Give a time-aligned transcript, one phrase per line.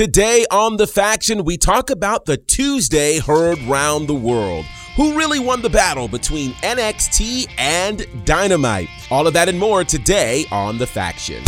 [0.00, 4.64] Today on The Faction, we talk about the Tuesday heard round the world.
[4.96, 8.88] Who really won the battle between NXT and Dynamite?
[9.10, 11.44] All of that and more today on The Faction.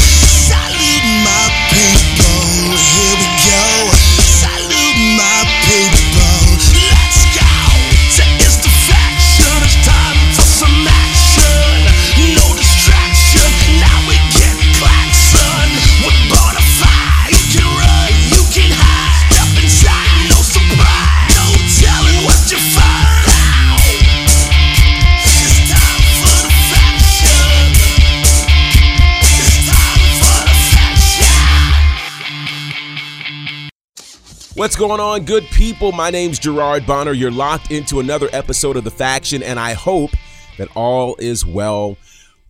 [34.54, 35.92] What's going on, good people?
[35.92, 37.12] My name's Gerard Bonner.
[37.12, 40.10] You're locked into another episode of The Faction, and I hope
[40.58, 41.96] that all is well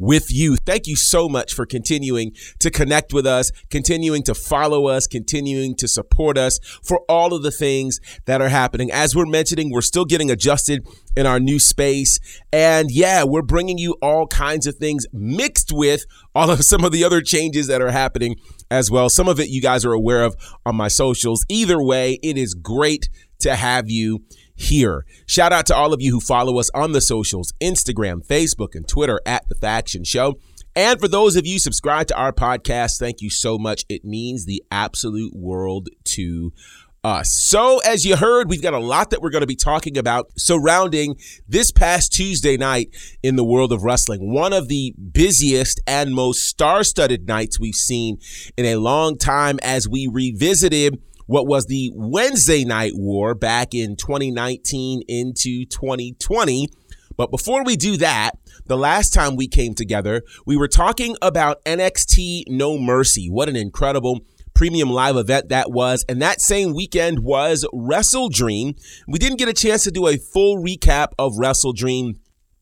[0.01, 0.57] with you.
[0.57, 5.77] Thank you so much for continuing to connect with us, continuing to follow us, continuing
[5.77, 8.91] to support us for all of the things that are happening.
[8.91, 10.85] As we're mentioning, we're still getting adjusted
[11.17, 12.19] in our new space.
[12.53, 16.05] And yeah, we're bringing you all kinds of things mixed with
[16.35, 18.35] all of some of the other changes that are happening
[18.73, 19.09] as well.
[19.11, 20.35] Some of it you guys are aware of
[20.65, 21.45] on my socials.
[21.49, 23.09] Either way, it is great
[23.41, 24.23] to have you
[24.55, 25.05] here.
[25.27, 28.89] Shout out to all of you who follow us on the socials Instagram, Facebook, and
[28.89, 30.39] Twitter at The Faction Show.
[30.75, 33.85] And for those of you subscribed to our podcast, thank you so much.
[33.91, 36.53] It means the absolute world to
[37.05, 37.33] us.
[37.33, 40.31] So, as you heard, we've got a lot that we're going to be talking about
[40.37, 41.17] surrounding
[41.49, 44.33] this past Tuesday night in the world of wrestling.
[44.33, 48.19] One of the busiest and most star studded nights we've seen
[48.57, 53.97] in a long time as we revisited what was the Wednesday night war back in
[53.97, 56.69] 2019 into 2020.
[57.17, 58.33] But before we do that,
[58.67, 63.29] the last time we came together, we were talking about NXT No Mercy.
[63.29, 64.21] What an incredible
[64.55, 66.05] premium live event that was.
[66.09, 68.75] And that same weekend was Wrestle Dream.
[69.07, 72.21] We didn't get a chance to do a full recap of Wrestle Dream.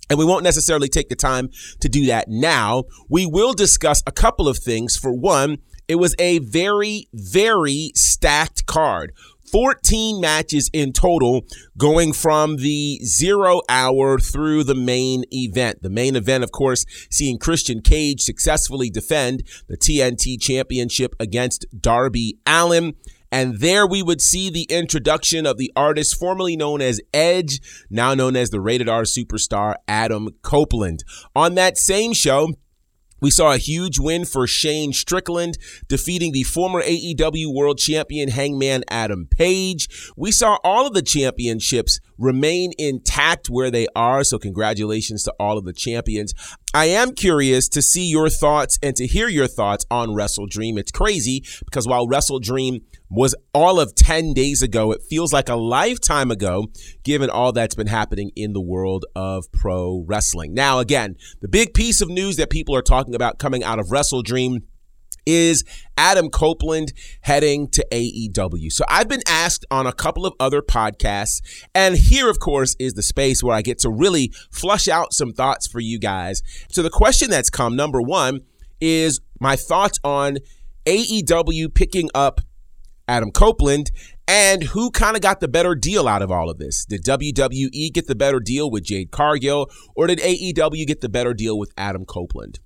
[0.09, 1.51] And we won't necessarily take the time
[1.81, 2.85] to do that now.
[3.09, 4.97] We will discuss a couple of things.
[4.97, 9.13] For one, it was a very, very stacked card.
[9.51, 11.43] 14 matches in total
[11.77, 15.83] going from the zero hour through the main event.
[15.83, 22.39] The main event, of course, seeing Christian Cage successfully defend the TNT championship against Darby
[22.47, 22.95] Allin.
[23.33, 28.13] And there we would see the introduction of the artist formerly known as Edge, now
[28.15, 31.05] known as the rated R superstar Adam Copeland.
[31.37, 32.49] On that same show,
[33.21, 35.59] we saw a huge win for Shane Strickland,
[35.89, 40.13] defeating the former AEW World Champion Hangman Adam Page.
[40.17, 45.59] We saw all of the championships remain intact where they are, so congratulations to all
[45.59, 46.35] of the champions.
[46.73, 50.79] I am curious to see your thoughts and to hear your thoughts on Wrestle Dream.
[50.79, 55.49] It's crazy because while Wrestle Dream was all of 10 days ago, it feels like
[55.49, 56.69] a lifetime ago,
[57.03, 60.55] given all that's been happening in the world of pro wrestling.
[60.55, 63.91] Now, again, the big piece of news that people are talking about coming out of
[63.91, 64.61] Wrestle Dream
[65.27, 65.65] is
[65.97, 66.93] Adam Copeland
[67.23, 68.73] heading to AEW.
[68.73, 71.41] So I've been asked on a couple of other podcasts,
[71.75, 75.33] and here, of course, is the space where I get to really flush out some
[75.33, 76.43] thoughts for you guys.
[76.71, 78.41] So the question that's come, number one,
[78.81, 80.39] is my thoughts on
[80.87, 82.41] AEW picking up
[83.07, 83.91] Adam Copeland
[84.27, 86.85] and who kind of got the better deal out of all of this.
[86.85, 91.35] Did WWE get the better deal with Jade Cargill, or did AEW get the better
[91.35, 92.61] deal with Adam Copeland?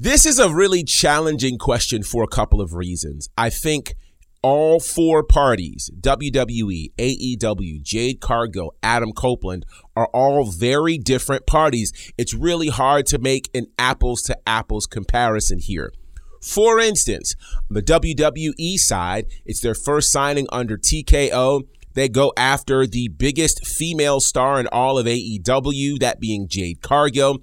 [0.00, 3.28] This is a really challenging question for a couple of reasons.
[3.36, 3.96] I think
[4.42, 9.66] all four parties, WWE, AEW, Jade Cargill, Adam Copeland,
[9.96, 11.92] are all very different parties.
[12.16, 15.92] It's really hard to make an apples to apples comparison here.
[16.40, 17.34] For instance,
[17.68, 21.62] the WWE side, it's their first signing under TKO.
[21.94, 27.38] They go after the biggest female star in all of AEW, that being Jade Cargill.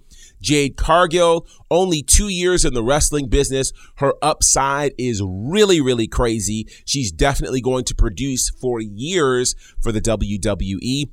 [0.46, 3.74] Jade Cargill, only two years in the wrestling business.
[3.98, 6.68] Her upside is really, really crazy.
[6.86, 11.10] She's definitely going to produce for years for the WWE.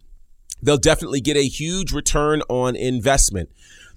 [0.62, 3.48] They'll definitely get a huge return on investment.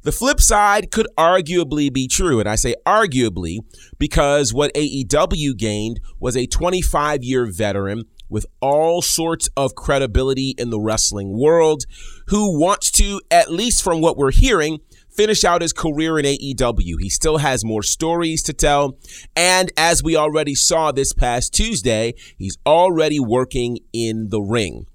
[0.03, 3.57] The flip side could arguably be true, and I say arguably
[3.99, 10.69] because what AEW gained was a 25 year veteran with all sorts of credibility in
[10.69, 11.85] the wrestling world
[12.27, 14.79] who wants to, at least from what we're hearing,
[15.15, 16.95] finish out his career in AEW.
[16.99, 18.97] He still has more stories to tell.
[19.35, 24.85] And as we already saw this past Tuesday, he's already working in the ring.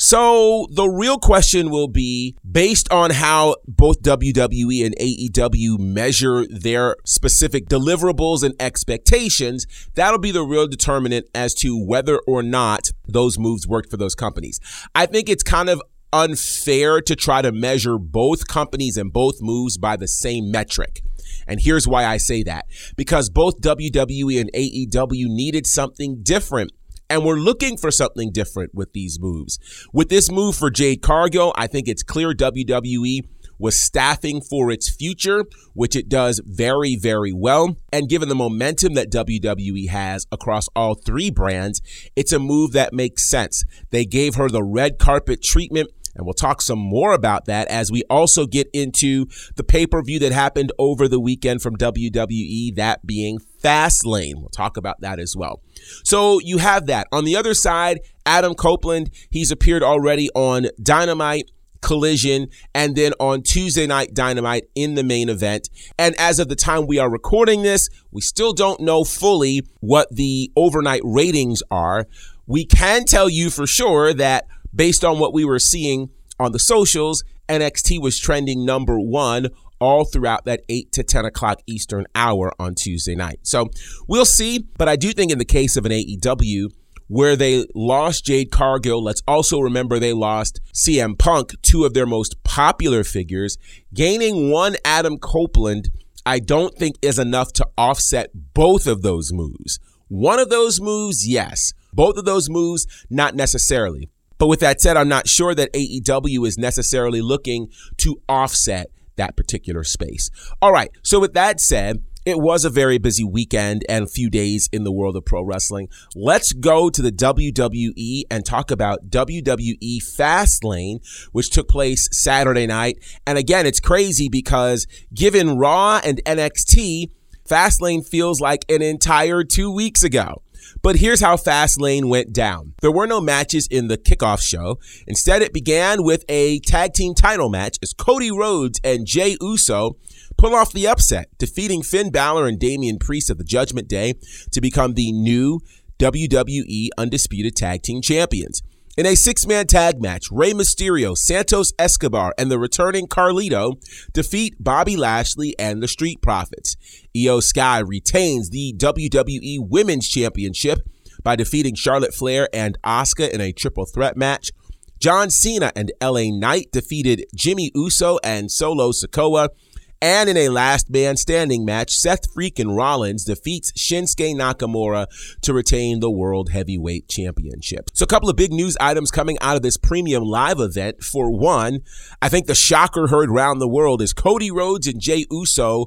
[0.00, 6.94] So the real question will be based on how both WWE and AEW measure their
[7.04, 13.40] specific deliverables and expectations, that'll be the real determinant as to whether or not those
[13.40, 14.60] moves worked for those companies.
[14.94, 19.78] I think it's kind of unfair to try to measure both companies and both moves
[19.78, 21.02] by the same metric.
[21.46, 22.66] And here's why I say that.
[22.96, 26.72] Because both WWE and AEW needed something different
[27.10, 29.58] and we're looking for something different with these moves.
[29.92, 33.20] With this move for Jade Cargill, I think it's clear WWE
[33.58, 35.44] was staffing for its future,
[35.74, 37.76] which it does very, very well.
[37.92, 41.82] And given the momentum that WWE has across all three brands,
[42.14, 43.64] it's a move that makes sense.
[43.90, 47.90] They gave her the red carpet treatment and we'll talk some more about that as
[47.90, 49.26] we also get into
[49.56, 54.36] the pay per view that happened over the weekend from WWE, that being Fastlane.
[54.36, 55.62] We'll talk about that as well.
[56.04, 57.06] So you have that.
[57.12, 61.50] On the other side, Adam Copeland, he's appeared already on Dynamite.
[61.80, 65.70] Collision, and then on Tuesday Night Dynamite in the main event.
[65.96, 70.08] And as of the time we are recording this, we still don't know fully what
[70.10, 72.06] the overnight ratings are.
[72.46, 74.46] We can tell you for sure that
[74.78, 76.08] based on what we were seeing
[76.38, 79.48] on the socials, NXT was trending number one
[79.80, 83.40] all throughout that 8 to 10 o'clock Eastern hour on Tuesday night.
[83.42, 83.70] So
[84.06, 84.60] we'll see.
[84.78, 86.70] But I do think in the case of an AEW,
[87.08, 92.06] where they lost Jade Cargill, let's also remember they lost CM Punk, two of their
[92.06, 93.56] most popular figures.
[93.92, 95.88] Gaining one Adam Copeland,
[96.24, 99.80] I don't think is enough to offset both of those moves.
[100.08, 101.72] One of those moves, yes.
[101.92, 104.10] Both of those moves, not necessarily.
[104.38, 107.68] But with that said, I'm not sure that AEW is necessarily looking
[107.98, 110.30] to offset that particular space.
[110.62, 110.90] All right.
[111.02, 114.84] So with that said, it was a very busy weekend and a few days in
[114.84, 115.88] the world of pro wrestling.
[116.14, 121.00] Let's go to the WWE and talk about WWE Fastlane,
[121.32, 122.98] which took place Saturday night.
[123.26, 127.10] And again, it's crazy because given Raw and NXT,
[127.48, 130.42] Fastlane feels like an entire two weeks ago.
[130.82, 132.74] But here's how Fastlane went down.
[132.80, 134.78] There were no matches in the kickoff show.
[135.06, 139.96] Instead, it began with a tag team title match as Cody Rhodes and Jey Uso
[140.36, 144.14] pull off the upset, defeating Finn Balor and Damian Priest of the Judgment Day
[144.52, 145.60] to become the new
[145.98, 148.62] WWE Undisputed Tag Team Champions.
[148.98, 153.74] In a six man tag match, Rey Mysterio, Santos Escobar, and the returning Carlito
[154.12, 156.74] defeat Bobby Lashley and the Street Profits.
[157.16, 160.80] Iyo Sky retains the WWE Women's Championship
[161.22, 164.50] by defeating Charlotte Flair and Asuka in a triple threat match.
[164.98, 169.50] John Cena and LA Knight defeated Jimmy Uso and Solo Sikoa
[170.00, 175.06] and in a last man standing match, Seth Freakin' Rollins defeats Shinsuke Nakamura
[175.42, 177.90] to retain the World Heavyweight Championship.
[177.94, 181.02] So, a couple of big news items coming out of this premium live event.
[181.02, 181.80] For one,
[182.22, 185.86] I think the shocker heard round the world is Cody Rhodes and Jey Uso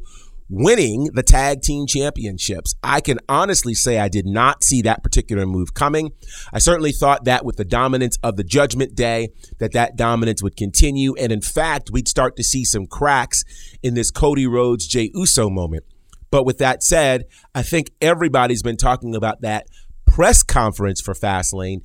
[0.52, 2.76] winning the tag team championships.
[2.84, 6.12] I can honestly say I did not see that particular move coming.
[6.52, 10.58] I certainly thought that with the dominance of the judgment day that that dominance would
[10.58, 13.44] continue and in fact we'd start to see some cracks
[13.82, 15.86] in this Cody Rhodes Jey Uso moment.
[16.32, 17.26] But with that said,
[17.56, 19.68] I think everybody's been talking about that
[20.06, 21.82] press conference for Fastlane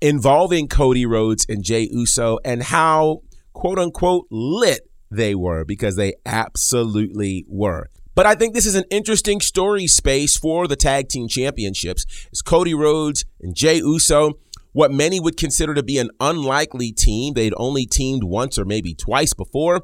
[0.00, 3.22] involving Cody Rhodes and Jey Uso and how
[3.52, 7.88] quote unquote lit they were because they absolutely were.
[8.14, 12.04] But I think this is an interesting story space for the tag team championships.
[12.30, 14.32] It's Cody Rhodes and Jey Uso,
[14.72, 17.34] what many would consider to be an unlikely team.
[17.34, 19.82] They'd only teamed once or maybe twice before.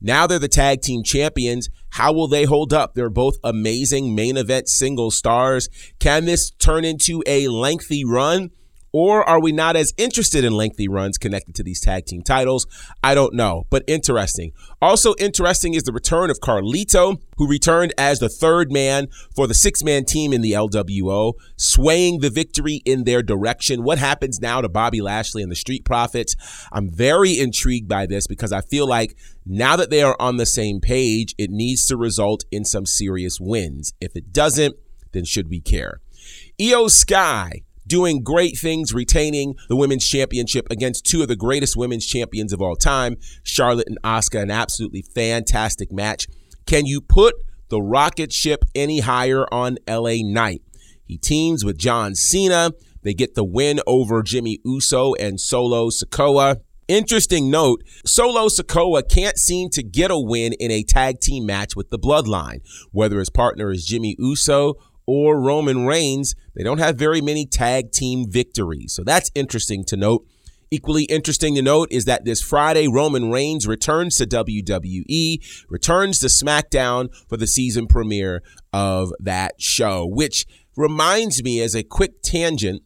[0.00, 1.68] Now they're the tag team champions.
[1.90, 2.94] How will they hold up?
[2.94, 5.68] They're both amazing main event single stars.
[5.98, 8.50] Can this turn into a lengthy run?
[8.92, 12.66] Or are we not as interested in lengthy runs connected to these tag team titles?
[13.02, 14.52] I don't know, but interesting.
[14.82, 19.54] Also interesting is the return of Carlito, who returned as the third man for the
[19.54, 23.82] six man team in the LWO, swaying the victory in their direction.
[23.82, 26.36] What happens now to Bobby Lashley and the Street Profits?
[26.70, 30.46] I'm very intrigued by this because I feel like now that they are on the
[30.46, 33.94] same page, it needs to result in some serious wins.
[34.00, 34.76] If it doesn't,
[35.12, 36.00] then should we care?
[36.60, 42.06] Iyo Sky doing great things, retaining the women's championship against two of the greatest women's
[42.06, 44.42] champions of all time, Charlotte and Asuka.
[44.42, 46.26] An absolutely fantastic match.
[46.66, 47.34] Can you put
[47.68, 50.62] the rocket ship any higher on LA Knight?
[51.04, 52.72] He teams with John Cena.
[53.02, 56.56] They get the win over Jimmy Uso and Solo Sikoa.
[56.88, 61.74] Interesting note Solo Sikoa can't seem to get a win in a tag team match
[61.76, 62.60] with the Bloodline,
[62.90, 64.74] whether his partner is Jimmy Uso
[65.06, 68.92] or Roman Reigns, they don't have very many tag team victories.
[68.94, 70.26] So that's interesting to note.
[70.70, 75.36] Equally interesting to note is that this Friday, Roman Reigns returns to WWE,
[75.68, 78.42] returns to SmackDown for the season premiere
[78.72, 82.82] of that show, which reminds me as a quick tangent.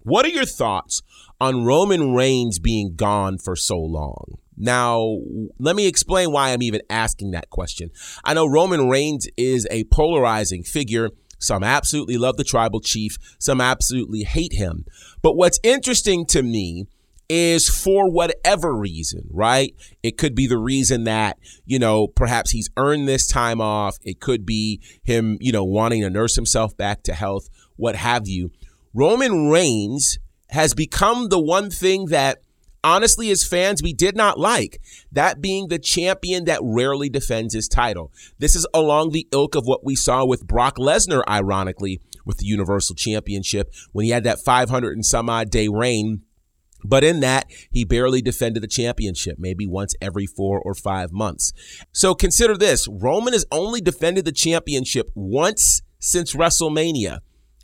[0.00, 1.02] What are your thoughts
[1.38, 4.38] on Roman Reigns being gone for so long?
[4.56, 5.18] Now,
[5.58, 7.90] let me explain why I'm even asking that question.
[8.24, 11.10] I know Roman Reigns is a polarizing figure.
[11.42, 14.84] Some absolutely love the tribal chief, some absolutely hate him.
[15.22, 16.86] But what's interesting to me
[17.28, 19.74] is for whatever reason, right?
[20.02, 23.96] It could be the reason that, you know, perhaps he's earned this time off.
[24.02, 28.28] It could be him, you know, wanting to nurse himself back to health, what have
[28.28, 28.50] you.
[28.92, 30.18] Roman Reigns
[30.50, 32.42] has become the one thing that
[32.84, 34.80] honestly, as fans, we did not like.
[35.10, 38.12] That being the champion that rarely defends his title.
[38.38, 42.46] This is along the ilk of what we saw with Brock Lesnar, ironically, with the
[42.46, 46.22] Universal Championship when he had that 500 and some odd day reign.
[46.84, 51.52] But in that, he barely defended the championship, maybe once every four or five months.
[51.92, 57.20] So consider this Roman has only defended the championship once since WrestleMania,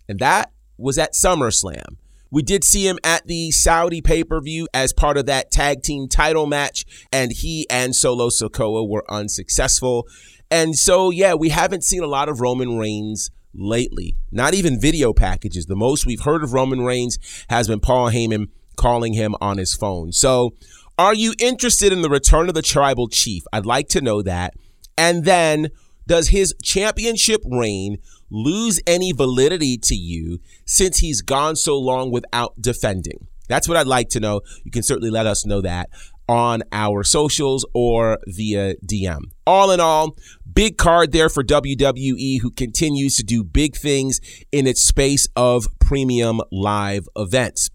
[0.09, 1.97] and that was at SummerSlam.
[2.31, 5.83] We did see him at the Saudi pay per view as part of that tag
[5.83, 10.07] team title match, and he and Solo Sikoa were unsuccessful.
[10.51, 15.13] And so, yeah, we haven't seen a lot of Roman Reigns lately, not even video
[15.13, 15.67] packages.
[15.67, 17.19] The most we've heard of Roman Reigns
[17.49, 20.13] has been Paul Heyman calling him on his phone.
[20.13, 20.55] So,
[20.99, 23.45] are you interested in the return of the tribal chief?
[23.53, 24.55] I'd like to know that.
[24.97, 25.69] And then,
[26.07, 27.99] does his championship reign
[28.31, 33.27] lose any validity to you since he's gone so long without defending?
[33.49, 34.43] That's what I'd like to know.
[34.65, 35.89] You can certainly let us know that
[36.29, 39.21] on our socials or via DM.
[39.47, 40.17] All in all,
[40.53, 44.21] big card there for WWE, who continues to do big things
[44.53, 47.71] in its space of premium live events.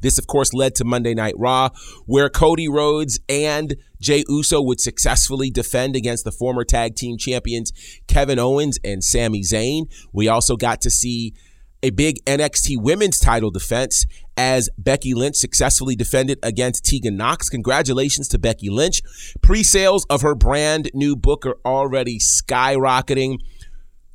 [0.00, 1.70] This, of course, led to Monday Night Raw,
[2.06, 7.72] where Cody Rhodes and Jey Uso would successfully defend against the former tag team champions
[8.06, 9.90] Kevin Owens and Sami Zayn.
[10.12, 11.34] We also got to see
[11.82, 17.48] a big NXT women's title defense as Becky Lynch successfully defended against Tegan Nox.
[17.48, 19.02] Congratulations to Becky Lynch.
[19.40, 23.38] Pre sales of her brand new book are already skyrocketing.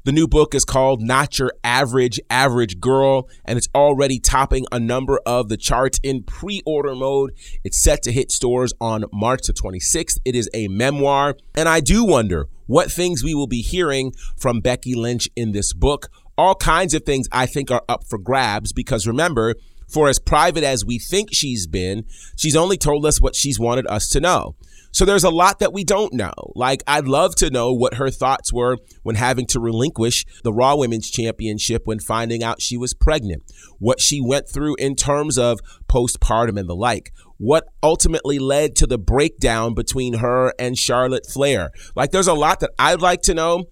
[0.04, 4.80] The new book is called Not Your Average Average Girl, and it's already topping a
[4.80, 7.34] number of the charts in pre order mode.
[7.64, 10.18] It's set to hit stores on March the 26th.
[10.26, 14.60] It is a memoir, and I do wonder what things we will be hearing from
[14.60, 16.10] Becky Lynch in this book.
[16.36, 19.54] All kinds of things I think are up for grabs because remember,
[19.88, 22.06] for as private as we think she's been,
[22.36, 24.56] she's only told us what she's wanted us to know.
[25.02, 26.32] So there's a lot that we don't know.
[26.54, 30.76] Like, I'd love to know what her thoughts were when having to relinquish the Raw
[30.76, 33.42] Women's Championship when finding out she was pregnant,
[33.80, 38.86] what she went through in terms of postpartum and the like, what ultimately led to
[38.86, 41.72] the breakdown between her and Charlotte Flair.
[41.96, 43.64] Like, there's a lot that I'd like to know.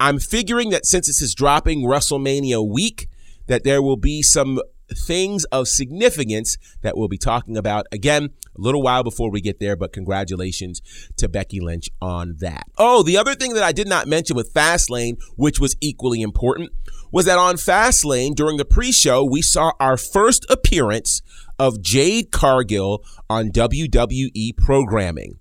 [0.00, 3.08] I'm figuring that since this is dropping WrestleMania week,
[3.46, 4.58] that there will be some
[4.96, 9.60] things of significance that we'll be talking about again a little while before we get
[9.60, 10.82] there, but congratulations
[11.16, 12.64] to Becky Lynch on that.
[12.76, 16.70] Oh, the other thing that I did not mention with Fastlane, which was equally important,
[17.12, 21.22] was that on Fastlane during the pre show, we saw our first appearance
[21.58, 25.38] of Jade Cargill on WWE programming.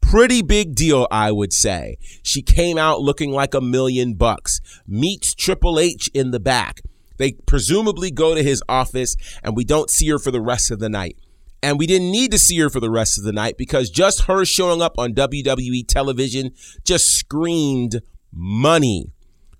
[0.00, 1.98] Pretty big deal, I would say.
[2.22, 6.80] She came out looking like a million bucks, meets Triple H in the back.
[7.18, 10.78] They presumably go to his office, and we don't see her for the rest of
[10.78, 11.16] the night.
[11.62, 14.22] And we didn't need to see her for the rest of the night because just
[14.22, 16.52] her showing up on WWE television
[16.84, 18.00] just screamed
[18.32, 19.10] money.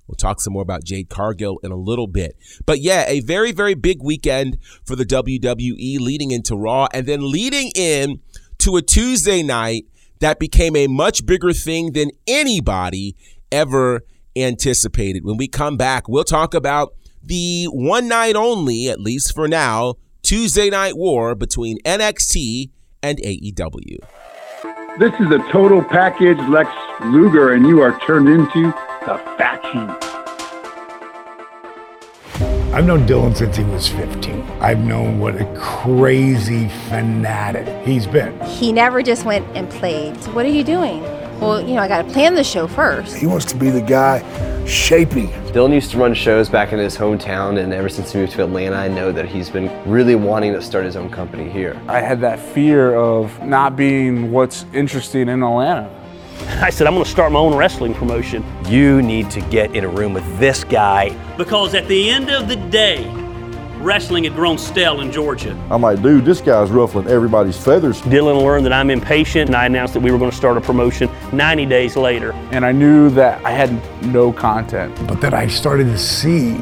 [0.07, 2.37] We'll talk some more about Jade Cargill in a little bit.
[2.65, 7.31] But yeah, a very, very big weekend for the WWE leading into Raw and then
[7.31, 8.21] leading in
[8.59, 9.85] to a Tuesday night
[10.21, 13.17] that became a much bigger thing than anybody
[13.53, 14.03] ever
[14.35, 15.25] anticipated.
[15.25, 19.95] When we come back, we'll talk about the one night only, at least for now,
[20.23, 22.71] Tuesday night war between NXT
[23.03, 23.99] and AEW.
[24.99, 26.71] This is a total package, Lex
[27.05, 28.73] Luger, and you are turned into
[29.07, 29.89] the faction.
[32.75, 34.43] I've known Dylan since he was 15.
[34.61, 38.39] I've known what a crazy fanatic he's been.
[38.41, 40.23] He never just went and played.
[40.23, 41.03] So what are you doing?
[41.41, 43.17] Well, you know, I got to plan the show first.
[43.17, 44.25] He wants to be the guy
[44.67, 45.29] shaping.
[45.53, 48.43] Dylan used to run shows back in his hometown, and ever since he moved to
[48.43, 51.81] Atlanta, I know that he's been really wanting to start his own company here.
[51.87, 55.89] I had that fear of not being what's interesting in Atlanta.
[56.61, 58.45] I said, I'm going to start my own wrestling promotion.
[58.67, 61.11] You need to get in a room with this guy.
[61.37, 63.05] Because at the end of the day,
[63.81, 65.53] wrestling had grown stale in Georgia.
[65.71, 68.01] I'm like, dude, this guy's ruffling everybody's feathers.
[68.03, 70.61] Dylan learned that I'm impatient, and I announced that we were going to start a
[70.61, 72.33] promotion 90 days later.
[72.53, 73.73] And I knew that I had
[74.05, 74.95] no content.
[75.07, 76.59] But then I started to see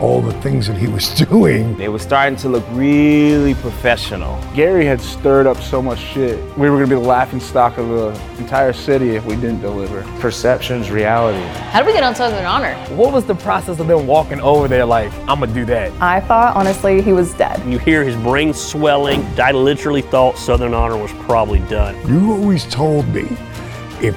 [0.00, 1.76] all the things that he was doing.
[1.76, 4.40] They were starting to look really professional.
[4.54, 6.38] Gary had stirred up so much shit.
[6.56, 9.60] We were going to be the laughing stock of the entire city if we didn't
[9.60, 10.02] deliver.
[10.20, 11.44] Perception's reality.
[11.70, 12.74] How did we get on Southern Honor?
[12.94, 15.92] What was the process of them walking over there like, I'm gonna do that?
[16.00, 17.60] I thought, honestly, he was dead.
[17.70, 19.24] You hear his brain swelling.
[19.38, 21.96] I literally thought Southern Honor was probably done.
[22.08, 23.28] You always told me
[24.00, 24.16] if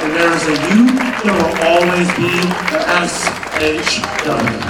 [0.00, 0.86] and there's a you,
[1.24, 2.30] there will always be
[2.70, 2.78] the
[3.58, 4.68] SHW.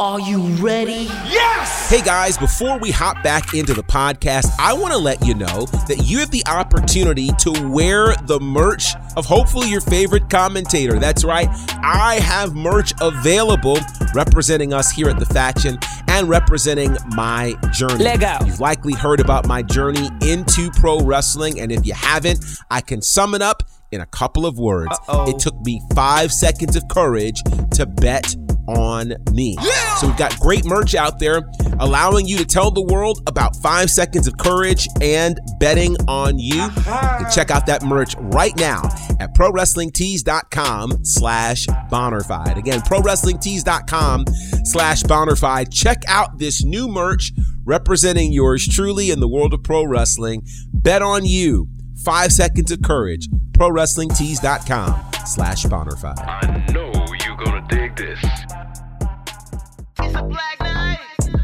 [0.00, 1.08] Are you ready?
[1.26, 1.90] Yes!
[1.90, 5.66] Hey guys, before we hop back into the podcast, I want to let you know
[5.88, 11.00] that you have the opportunity to wear the merch of hopefully your favorite commentator.
[11.00, 11.48] That's right,
[11.82, 13.78] I have merch available
[14.14, 18.04] representing us here at The Faction and representing my journey.
[18.04, 18.44] Lego.
[18.44, 23.02] You've likely heard about my journey into pro wrestling, and if you haven't, I can
[23.02, 24.92] sum it up in a couple of words.
[25.08, 25.30] Uh-oh.
[25.30, 27.40] It took me five seconds of courage
[27.72, 28.34] to bet
[28.68, 29.56] on me.
[29.98, 31.42] So we've got great merch out there
[31.80, 36.62] allowing you to tell the world about five seconds of courage and betting on you.
[36.62, 38.82] You can check out that merch right now
[39.20, 42.56] at prowrestlingtees.com slash bonnerfied.
[42.56, 44.24] Again, prowrestlingtees.com
[44.64, 45.72] slash bonnerfied.
[45.72, 47.32] Check out this new merch
[47.64, 50.42] representing yours truly in the world of pro wrestling.
[50.72, 51.68] Bet on you.
[52.04, 53.28] Five seconds of courage.
[53.52, 56.18] ProWrestlingTees.com slash bonnerfied.
[56.18, 56.92] I know
[57.24, 58.20] you're gonna dig this.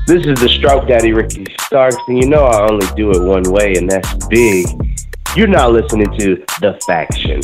[0.07, 3.45] This is the Stroke Daddy Ricky Starks, and you know I only do it one
[3.45, 4.67] way, and that's big.
[5.35, 7.41] You're not listening to The Faction.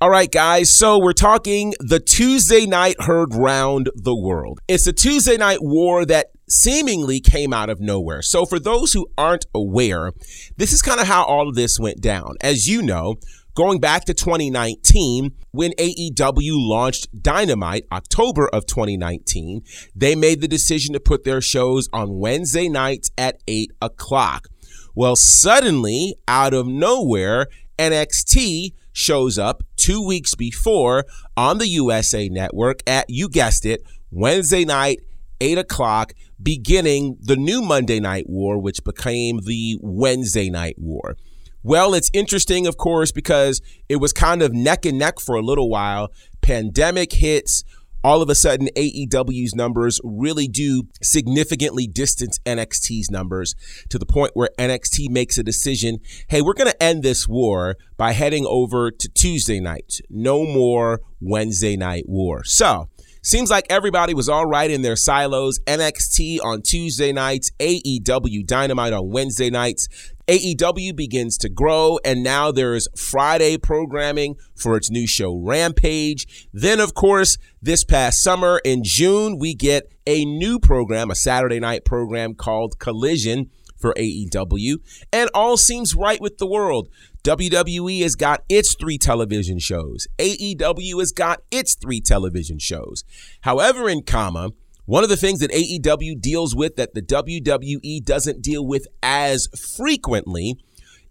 [0.00, 0.72] All right, guys.
[0.72, 4.58] So we're talking the Tuesday night herd round the world.
[4.66, 8.20] It's a Tuesday night war that seemingly came out of nowhere.
[8.20, 10.10] So for those who aren't aware,
[10.56, 12.34] this is kind of how all of this went down.
[12.40, 13.14] As you know,
[13.54, 19.62] going back to 2019, when AEW launched Dynamite, October of 2019,
[19.94, 24.48] they made the decision to put their shows on Wednesday nights at 8 o'clock.
[24.94, 27.46] Well, suddenly, out of nowhere,
[27.78, 31.04] NXT shows up two weeks before
[31.36, 35.00] on the USA Network at, you guessed it, Wednesday night,
[35.40, 36.12] 8 o'clock,
[36.42, 41.16] beginning the new Monday Night War, which became the Wednesday Night War.
[41.62, 45.42] Well, it's interesting, of course, because it was kind of neck and neck for a
[45.42, 46.08] little while.
[46.40, 47.64] Pandemic hits.
[48.04, 53.54] All of a sudden, AEW's numbers really do significantly distance NXT's numbers
[53.90, 57.76] to the point where NXT makes a decision hey, we're going to end this war
[57.96, 60.00] by heading over to Tuesday night.
[60.10, 62.42] No more Wednesday night war.
[62.42, 62.88] So,
[63.24, 65.60] Seems like everybody was all right in their silos.
[65.60, 69.86] NXT on Tuesday nights, AEW Dynamite on Wednesday nights.
[70.28, 76.48] AEW begins to grow, and now there's Friday programming for its new show Rampage.
[76.52, 81.58] Then, of course, this past summer in June, we get a new program, a Saturday
[81.58, 84.76] night program called Collision for AEW,
[85.12, 86.88] and all seems right with the world.
[87.24, 90.06] WWE has got its three television shows.
[90.18, 93.04] AEW has got its three television shows.
[93.42, 94.50] However, in comma,
[94.84, 99.48] one of the things that AEW deals with that the WWE doesn't deal with as
[99.76, 100.56] frequently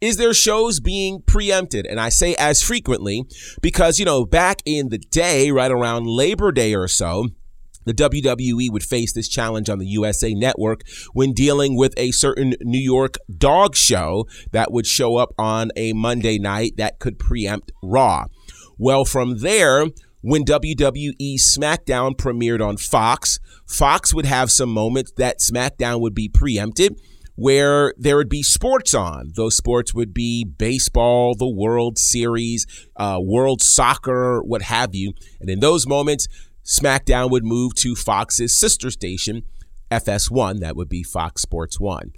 [0.01, 1.85] is their shows being preempted.
[1.85, 3.23] And I say as frequently
[3.61, 7.27] because, you know, back in the day, right around Labor Day or so,
[7.85, 10.81] the WWE would face this challenge on the USA Network
[11.13, 15.93] when dealing with a certain New York dog show that would show up on a
[15.93, 18.25] Monday night that could preempt Raw.
[18.77, 19.87] Well, from there,
[20.21, 26.29] when WWE SmackDown premiered on Fox, Fox would have some moments that SmackDown would be
[26.29, 26.95] preempted
[27.35, 29.31] where there would be sports on.
[29.35, 35.13] Those sports would be baseball, the World Series, uh, World Soccer, what have you.
[35.39, 36.27] And in those moments,
[36.63, 39.43] SmackDown would move to Fox's sister station,
[39.89, 42.11] FS1, that would be Fox Sports 1.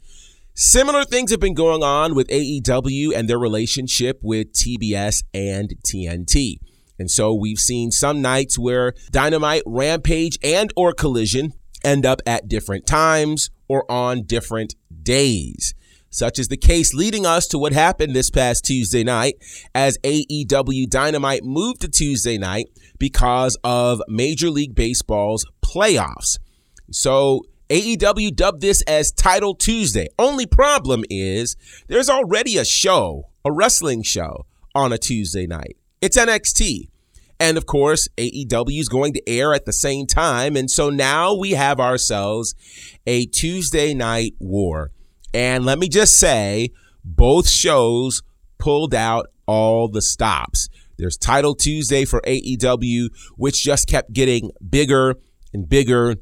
[0.56, 6.58] Similar things have been going on with AEW and their relationship with TBS and TNT.
[7.00, 11.54] And so we've seen some nights where Dynamite, Rampage, and or Collision
[11.84, 15.74] end up at different times or on different days.
[16.10, 19.34] Such is the case leading us to what happened this past Tuesday night
[19.74, 22.68] as AEW Dynamite moved to Tuesday night
[23.00, 26.38] because of Major League Baseball's playoffs.
[26.92, 30.08] So AEW dubbed this as Title Tuesday.
[30.20, 31.56] Only problem is
[31.88, 35.78] there's already a show, a wrestling show on a Tuesday night.
[36.04, 36.90] It's NXT.
[37.40, 40.58] And of course, AEW is going to air at the same time.
[40.58, 42.56] And so now we have ourselves
[43.08, 44.92] a Tuesday night war.
[45.34, 46.72] And let me just say,
[47.06, 48.22] both shows
[48.58, 50.68] pulled out all the stops.
[50.98, 55.16] There's Title Tuesday for AEW, which just kept getting bigger
[55.54, 56.18] and bigger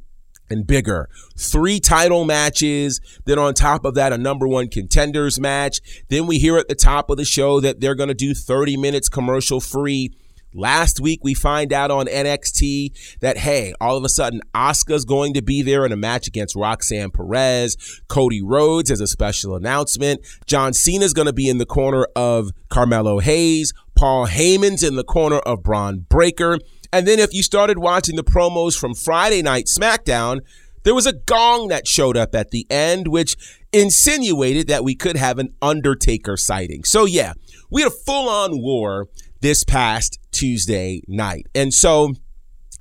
[0.52, 1.10] and bigger.
[1.38, 3.00] Three title matches.
[3.26, 5.80] Then on top of that, a number one contenders match.
[6.10, 8.78] Then we hear at the top of the show that they're going to do 30
[8.78, 10.12] minutes commercial free
[10.54, 15.34] Last week, we find out on NXT that, hey, all of a sudden, Asuka's going
[15.36, 17.78] to be there in a match against Roxanne Perez.
[18.10, 20.20] Cody Rhodes as a special announcement.
[20.46, 23.74] John Cena's going to be in the corner of Carmelo Hayes.
[23.96, 26.60] Paul Heyman's in the corner of Bron Breakker.
[26.94, 30.40] And then if you started watching the promos from Friday Night SmackDown,
[30.84, 33.38] there was a gong that showed up at the end, which
[33.72, 36.84] insinuated that we could have an Undertaker sighting.
[36.84, 37.34] So, yeah,
[37.70, 39.08] we had a full on war
[39.42, 41.48] this past Tuesday night.
[41.56, 42.14] And so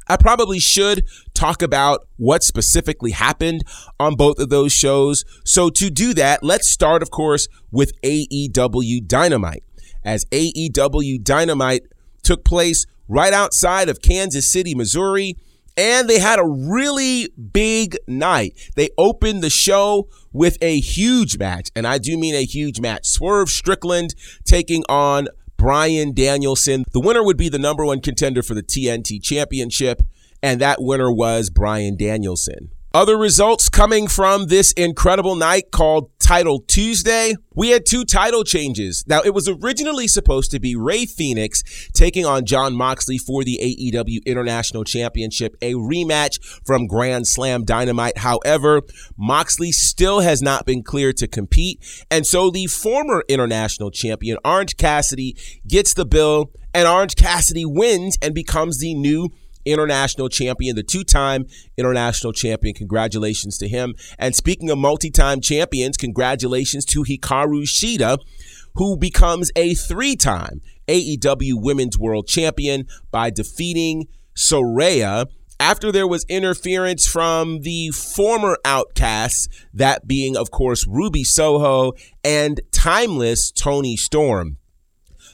[0.09, 3.63] I probably should talk about what specifically happened
[4.01, 5.25] on both of those shows.
[5.45, 9.63] So to do that, let's start, of course, with AEW Dynamite.
[10.05, 11.83] As AEW Dynamite
[12.23, 15.37] took place right outside of Kansas City, Missouri,
[15.77, 18.71] and they had a really big night.
[18.77, 23.07] They opened the show with a huge match, and I do mean a huge match.
[23.07, 26.85] Swerve Strickland taking on Bryan Danielson.
[26.93, 30.03] The winner would be the number one contender for the TNT Championship,
[30.43, 32.71] and that winner was Bryan Danielson.
[32.93, 37.37] Other results coming from this incredible night called Title Tuesday.
[37.55, 39.05] We had two title changes.
[39.07, 43.61] Now, it was originally supposed to be Rey Fenix taking on Jon Moxley for the
[43.63, 48.19] AEW International Championship, a rematch from Grand Slam Dynamite.
[48.19, 48.83] However,
[49.17, 52.05] Moxley still has not been cleared to compete.
[52.11, 58.19] And so the former international champion, Orange Cassidy, gets the bill, and Orange Cassidy wins
[58.21, 59.31] and becomes the new
[59.65, 61.47] international champion, the two time
[61.77, 62.75] international champion.
[62.75, 63.95] Congratulations to him.
[64.19, 68.19] And speaking of multi time champions, congratulations to Hikaru Shida,
[68.75, 75.27] who becomes a three time AEW Women's World Champion by defeating Saraya
[75.61, 81.93] after there was interference from the former outcasts, that being, of course, Ruby Soho
[82.25, 84.57] and timeless Toni Storm.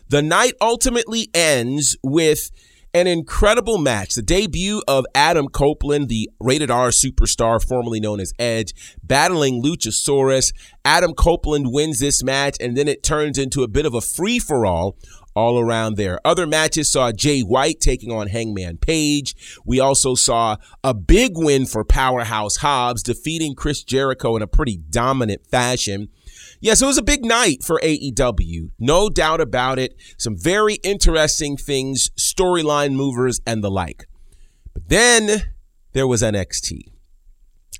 [0.09, 2.51] The night ultimately ends with
[2.97, 4.15] an incredible match.
[4.15, 10.55] The debut of Adam Copeland, the rated R superstar formerly known as Edge, battling Luchasaurus.
[10.83, 14.39] Adam Copeland wins this match, and then it turns into a bit of a free
[14.39, 14.97] for all
[15.35, 16.19] all around there.
[16.25, 19.61] Other matches saw Jay White taking on Hangman Page.
[19.67, 24.79] We also saw a big win for Powerhouse Hobbs, defeating Chris Jericho in a pretty
[24.89, 26.09] dominant fashion.
[26.61, 28.71] Yes, it was a big night for AEW.
[28.79, 29.95] No doubt about it.
[30.19, 34.07] Some very interesting things, storyline movers, and the like.
[34.73, 35.55] But then
[35.93, 36.81] there was NXT.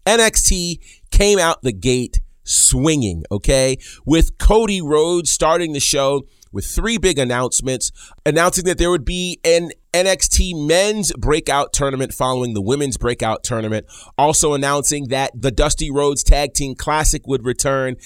[0.07, 0.79] NXT
[1.11, 3.77] came out the gate swinging, okay?
[4.05, 7.93] With Cody Rhodes starting the show with three big announcements,
[8.25, 13.85] announcing that there would be an NXT men's breakout tournament following the women's breakout tournament.
[14.17, 17.97] Also announcing that the Dusty Rhodes Tag Team Classic would return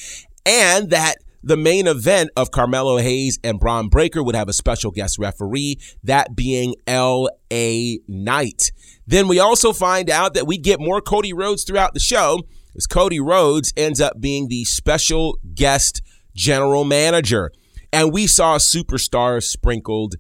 [0.45, 4.91] and that the main event of Carmelo Hayes and Bron Breakker would have a special
[4.91, 8.01] guest referee, that being L.A.
[8.07, 8.73] Knight.
[9.07, 12.41] Then we also find out that we get more Cody Rhodes throughout the show,
[12.77, 16.03] as Cody Rhodes ends up being the special guest
[16.35, 17.51] general manager.
[17.93, 20.15] And we saw superstars sprinkled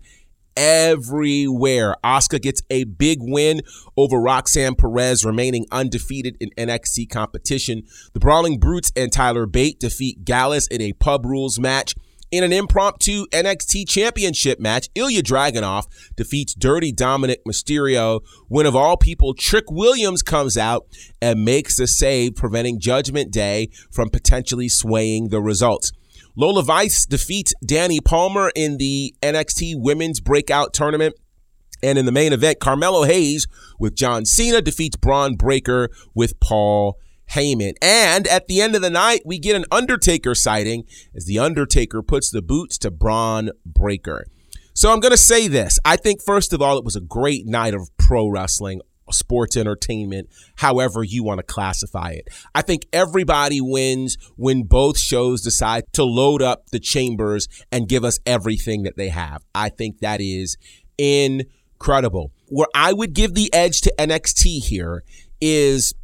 [0.61, 1.96] everywhere.
[2.05, 3.62] Asuka gets a big win
[3.96, 7.85] over Roxanne Perez, remaining undefeated in NXT competition.
[8.12, 11.94] The Brawling Brutes and Tyler Bate defeat Gallus in a pub rules match.
[12.31, 18.99] In an impromptu NXT championship match, Ilja Dragunov defeats Dirty Dominic Mysterio when, of all
[18.99, 20.87] people, Trick Williams comes out
[21.23, 25.90] and makes a save, preventing Judgment Day from potentially swaying the results.
[26.37, 31.14] Lola Vice defeats Dani Palmer in the NXT Women's Breakout Tournament.
[31.83, 33.47] And in the main event, Carmelo Hayes
[33.79, 36.99] with John Cena defeats Bron Breakker with Paul
[37.31, 37.75] Heyman.
[37.81, 42.03] And at the end of the night, we get an Undertaker sighting as the Undertaker
[42.03, 44.27] puts the boots to Bron Breakker.
[44.75, 45.79] So I'm going to say this.
[45.85, 48.81] I think, first of all, it was a great night of pro wrestling,
[49.14, 52.29] sports entertainment, however you want to classify it.
[52.55, 58.05] I think everybody wins when both shows decide to load up the chambers and give
[58.05, 59.44] us everything that they have.
[59.55, 60.57] I think that is
[60.99, 62.33] incredible.
[62.49, 65.05] Where I would give the edge to NXT here
[65.40, 65.94] is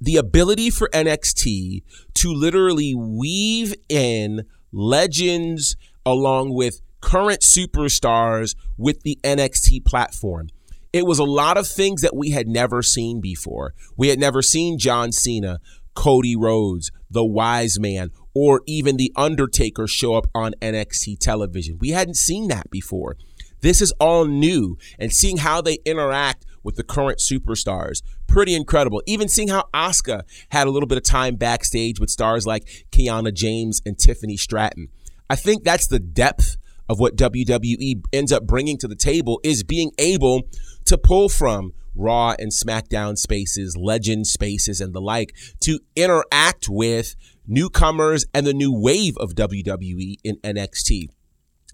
[0.00, 1.82] the ability for NXT
[2.14, 10.48] to literally weave in legends along with current superstars with the NXT platform.
[10.92, 13.74] It was a lot of things that we had never seen before.
[13.96, 15.58] We had never seen John Cena,
[15.94, 21.78] Cody Rhodes, The Wise Man, or even The Undertaker show up on NXT television.
[21.80, 23.16] We hadn't seen that before.
[23.60, 29.02] This is all new, and seeing how they interact with the current superstars, pretty incredible.
[29.06, 33.32] Even seeing how Asuka had a little bit of time backstage with stars like Kiana
[33.32, 34.88] James and Tiffany Stratton.
[35.30, 36.56] I think that's the depth
[36.88, 40.42] of what WWE ends up bringing to the table is being able
[40.86, 47.16] to pull from Raw and SmackDown spaces, legend spaces, and the like to interact with
[47.46, 51.08] newcomers and the new wave of WWE in NXT.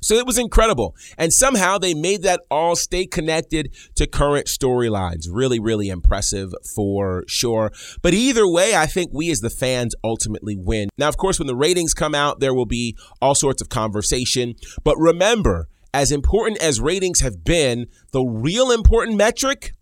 [0.02, 0.96] So it was incredible.
[1.16, 5.28] And somehow they made that all stay connected to current storylines.
[5.30, 7.70] Really, really impressive for sure.
[8.02, 10.88] But either way, I think we as the fans ultimately win.
[10.98, 14.54] Now, of course, when the ratings come out, there will be all sorts of conversation.
[14.82, 19.72] But remember, as important as ratings have been, the real important metric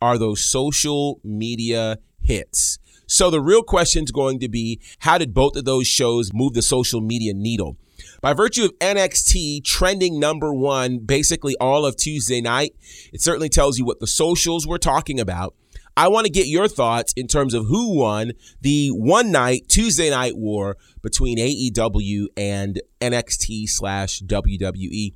[0.00, 2.78] are those social media hits.
[3.06, 6.54] So the real question is going to be how did both of those shows move
[6.54, 7.76] the social media needle?
[8.20, 12.74] By virtue of NXT trending number one basically all of Tuesday night,
[13.12, 15.54] it certainly tells you what the socials were talking about.
[15.96, 20.10] I want to get your thoughts in terms of who won the one night Tuesday
[20.10, 25.14] night war between AEW and NXT slash WWE.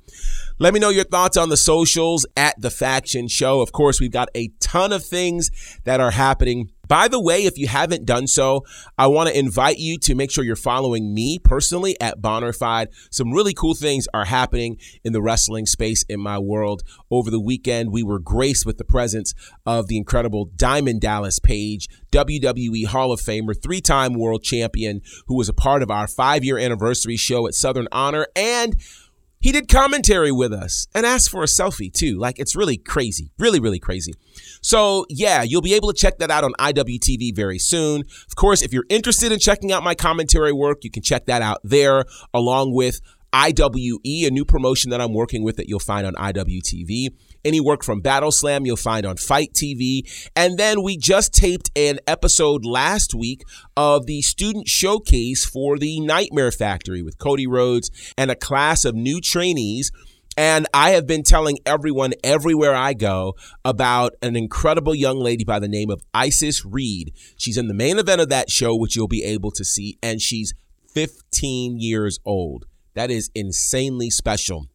[0.57, 3.61] Let me know your thoughts on the socials at the Faction Show.
[3.61, 5.51] Of course, we've got a ton of things
[5.83, 8.65] that are happening by the way, if you haven't done so,
[8.97, 12.87] I want to invite you to make sure you're following me personally at Bonnerfied.
[13.09, 16.83] Some really cool things are happening in the wrestling space in my world.
[17.09, 19.33] Over the weekend, we were graced with the presence
[19.65, 25.37] of the incredible Diamond Dallas Page, WWE Hall of Famer, three time world champion, who
[25.37, 28.75] was a part of our five year anniversary show at Southern Honor and
[29.41, 32.17] he did commentary with us and asked for a selfie too.
[32.17, 34.13] Like it's really crazy, really, really crazy.
[34.61, 38.01] So yeah, you'll be able to check that out on IWTV very soon.
[38.01, 41.41] Of course, if you're interested in checking out my commentary work, you can check that
[41.41, 43.01] out there along with
[43.33, 47.07] IWE, a new promotion that I'm working with that you'll find on IWTV.
[47.43, 50.01] Any work from Battle Slam you'll find on Fight TV.
[50.35, 53.41] And then we just taped an episode last week
[53.75, 58.95] of the student showcase for the Nightmare Factory with Cody Rhodes and a class of
[58.95, 59.91] new trainees.
[60.37, 65.59] And I have been telling everyone everywhere I go about an incredible young lady by
[65.59, 67.13] the name of Isis Reed.
[67.35, 70.21] She's in the main event of that show, which you'll be able to see, and
[70.21, 70.53] she's
[70.93, 72.65] 15 years old.
[72.93, 74.67] That is insanely special.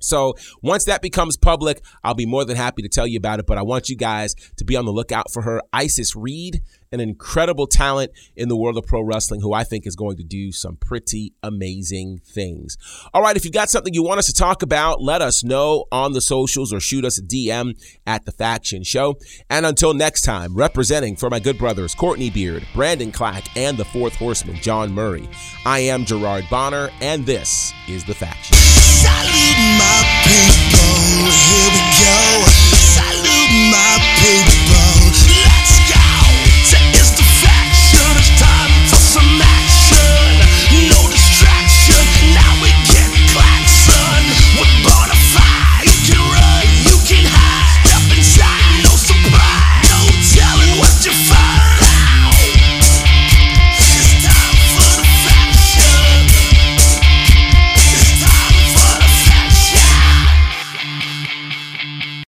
[0.00, 3.46] So once that becomes public, I'll be more than happy to tell you about it.
[3.46, 5.62] But I want you guys to be on the lookout for her.
[5.72, 9.94] Isis Reed, an incredible talent in the world of pro wrestling who I think is
[9.94, 12.76] going to do some pretty amazing things.
[13.14, 15.84] All right, if you've got something you want us to talk about, let us know
[15.92, 19.18] on the socials or shoot us a DM at The Faction Show.
[19.48, 23.84] And until next time, representing for my good brothers Courtney Beard, Brandon Clack, and the
[23.84, 25.28] fourth horseman, John Murray,
[25.64, 28.56] I am Gerard Bonner, and this is The Faction.